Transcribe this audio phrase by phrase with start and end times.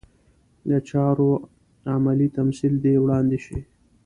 [0.69, 1.31] د چارو
[1.93, 3.59] عملي تمثیل دې وړاندې شي.